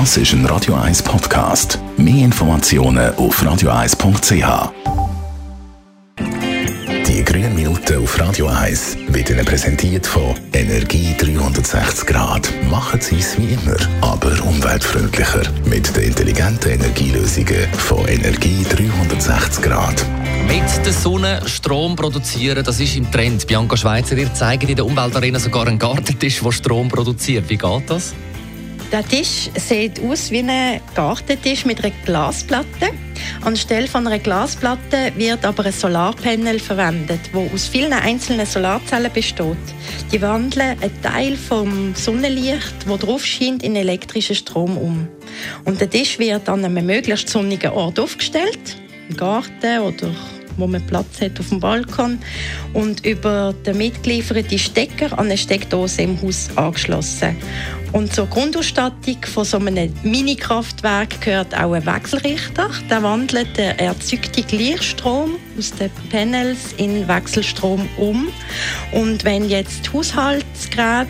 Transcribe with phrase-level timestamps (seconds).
[0.00, 1.78] Das ist ein Radio 1 Podcast.
[1.96, 4.72] Mehr Informationen auf radio1.ch.
[7.06, 12.52] Die grünen Minuten auf Radio 1 wird Ihnen präsentiert von Energie 360 Grad.
[12.68, 15.42] Machen Sie es wie immer, aber umweltfreundlicher.
[15.64, 20.04] Mit den intelligenten Energielösungen von Energie 360 Grad.
[20.48, 23.46] Mit der Sonne Strom produzieren, das ist im Trend.
[23.46, 27.48] Bianca Schweizer, ihr zeigt in der Umweltarena sogar einen Gartentisch, der Strom produziert.
[27.48, 28.12] Wie geht das?
[28.92, 32.90] Der Tisch sieht aus wie ein Gartentisch mit einer Glasplatte.
[33.42, 39.56] Anstelle von einer Glasplatte wird aber ein Solarpanel verwendet, wo aus vielen einzelnen Solarzellen besteht.
[40.12, 45.08] Die wandeln einen Teil vom Sonnenlicht, wo drauf scheint, in elektrischen Strom um.
[45.64, 48.76] Und der Tisch wird an einem möglichst sonnigen Ort aufgestellt,
[49.08, 50.10] im Garten oder
[50.56, 52.18] wo man Platz hat auf dem Balkon
[52.72, 57.36] und über den mitgelieferten Stecker an eine Steckdose im Haus angeschlossen.
[57.94, 62.68] Und zur Grundausstattung von so einem Mini-Kraftwerk gehört auch ein Wechselrichter.
[62.90, 68.28] Der wandelt den erzeugten Gleichstrom aus den Panels in Wechselstrom um.
[68.90, 71.06] Und wenn jetzt Haushaltsgeräte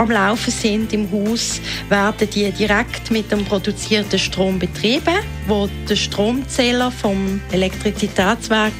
[0.00, 5.96] am Laufen sind im Haus, werden die direkt mit dem produzierten Strom betrieben, wo der
[5.96, 8.72] Stromzähler vom Elektrizitätswerk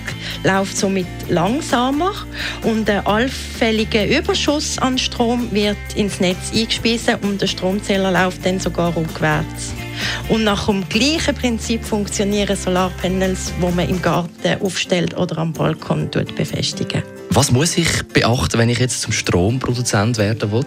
[0.45, 2.15] läuft somit langsamer
[2.63, 8.59] und der allfällige Überschuss an Strom wird ins Netz eingespeisen und der Stromzähler läuft dann
[8.59, 9.75] sogar rückwärts.
[10.31, 16.11] Und nach dem gleichen Prinzip funktionieren Solarpanels, wo man im Garten aufstellt oder am Balkon
[16.11, 17.03] befestigen.
[17.33, 20.65] Was muss ich beachten, wenn ich jetzt zum Stromproduzent werden will?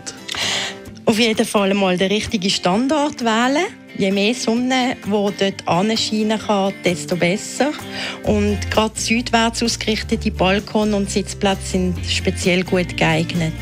[1.14, 3.67] Auf jeden Fall mal den richtigen Standort wählen.
[3.95, 7.72] Je mehr Sonne, die dort anscheinen kann, desto besser.
[8.23, 13.53] Und gerade südwärts ausgerichtete Balkon und Sitzplätze sind speziell gut geeignet.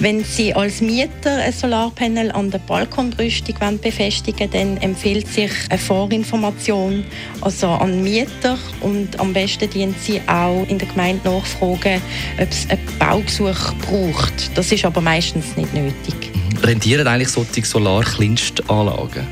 [0.00, 5.78] Wenn Sie als Mieter ein Solarpanel an der Balkonbrüstung befestigen wollen, dann empfiehlt sich eine
[5.78, 7.04] Vorinformation
[7.42, 12.02] also an Mieter und am besten dienen Sie auch in der Gemeinde nachfragen,
[12.40, 14.50] ob es ein Baugesuch braucht.
[14.58, 16.31] Das ist aber meistens nicht nötig.
[16.62, 19.26] Rentieren eigentlich solche Solarklinstanlagen?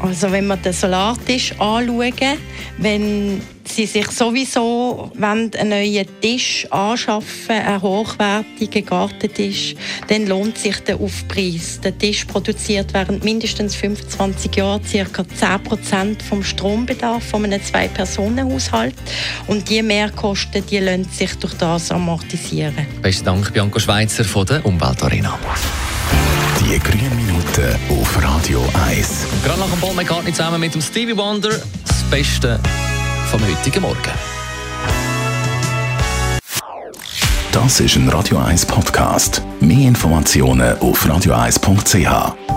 [0.00, 2.38] Also wenn wir den Solartisch anschauen,
[2.78, 9.74] wenn Sie sich sowieso einen neuen Tisch anschaffen einen hochwertigen Gartentisch,
[10.08, 11.80] dann lohnt sich der Aufpreis.
[11.82, 15.22] Der Tisch produziert während mindestens 25 Jahren ca.
[15.22, 18.94] 10% vom Strombedarf von einem Zwei-Personen-Haushalt.
[19.46, 22.86] Und die Mehrkosten die lassen sich durch das amortisieren.
[23.00, 25.38] Besten Dank, Bianco Schweizer von der Umweltarena.
[26.60, 29.26] Die grünen Minuten auf Radio 1.
[29.44, 32.58] Gerade nach dem Paul McCartney zusammen mit dem Stevie Wonder das Beste
[33.30, 34.12] vom heutigen Morgen.
[37.52, 39.42] Das ist ein Radio 1 Podcast.
[39.60, 42.53] Mehr Informationen auf radio1.ch.